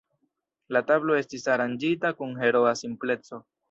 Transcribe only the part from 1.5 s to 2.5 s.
aranĝita kun